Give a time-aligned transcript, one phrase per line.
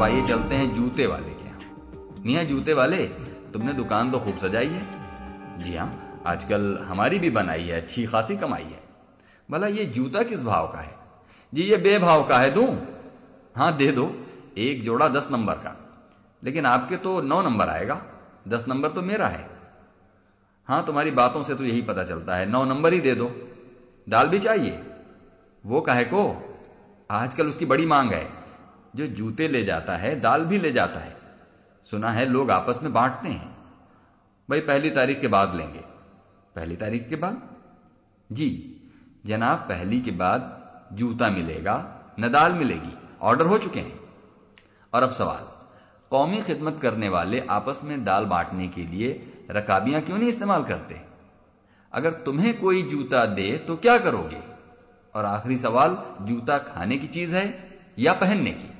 [0.00, 1.60] अब आइए चलते हैं जूते वाले के यहाँ।
[2.26, 3.06] मियाँ, जूते वाले,
[3.52, 4.86] तुमने दुकान तो खूब सजाई है।
[5.62, 8.82] जी हाँ आजकल हमारी भी बनाई है, अच्छी खासी कमाई है।
[9.50, 10.96] भला ये जूता किस भाव का है?
[11.54, 12.86] जी, ये बेभाव का है, दूँ?
[13.56, 14.16] हाँ दे दो।
[14.58, 15.76] एक जोड़ा दस नंबर का।
[16.44, 18.02] लेकिन आपके तो नौ नंबर आएगा।
[18.48, 19.50] दस नंबर तो मेरा है।
[20.66, 23.32] हाँ तुम्हारी बातों से तो यही पता चलता है। नौ नंबर ही दे दो।
[24.08, 24.82] दाल भी चाहिए?
[25.66, 26.44] वो काहे को?
[27.10, 28.39] आजकल उसकी बड़ी मांग है।
[28.96, 31.16] जो जूते ले जाता है, दाल भी ले जाता है।
[31.90, 33.56] सुना है लोग आपस में बांटते हैं।
[34.50, 35.80] भाई, पहली तारीख के बाद लेंगे।
[36.56, 37.42] पहली तारीख के बाद?
[38.32, 38.76] जी।
[39.26, 44.00] जनाब, पहली के बाद जूता मिलेगा, न दाल मिलेगी। ऑर्डर हो चुके हैं।
[44.94, 45.60] और अब सवाल।
[46.10, 51.00] कौमी खिदमत करने वाले आपस में दाल बांटने के लिए रकाबियाँ क्यों नहीं इस्तेमाल करते?
[51.92, 54.42] अगर तुम्हें कोई जूता दे तो क्या करोगे?
[55.14, 58.79] और आखिरी सवाल, जूता खाने की चीज़ है या पहनने की?